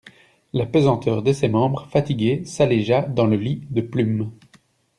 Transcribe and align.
La 0.53 0.65
pesanteur 0.65 1.21
de 1.21 1.31
ses 1.31 1.47
membres 1.47 1.85
fatigués 1.91 2.43
s'allégea 2.43 3.03
dans 3.03 3.27
le 3.27 3.37
lit 3.37 3.61
de 3.69 3.81
plumes. 3.81 4.31